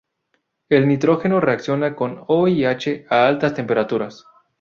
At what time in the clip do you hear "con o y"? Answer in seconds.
1.95-2.65